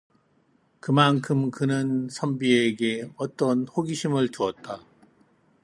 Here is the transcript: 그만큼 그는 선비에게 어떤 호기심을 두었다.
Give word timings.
그만큼 0.79 1.51
그는 1.51 2.09
선비에게 2.09 3.11
어떤 3.17 3.67
호기심을 3.67 4.29
두었다. 4.31 4.79